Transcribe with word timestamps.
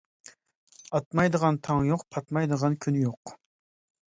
ئاتمايدىغان 0.97 1.59
تاڭ 1.67 1.83
يوق، 1.89 2.07
پاتمايدىغان 2.17 2.79
كۈن 2.89 2.99
يوق. 3.05 3.37